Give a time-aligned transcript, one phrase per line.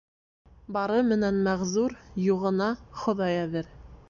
[0.77, 1.95] Бары менән мәғзур,
[2.31, 2.71] юғына
[3.05, 3.75] Хоҙай әҙер.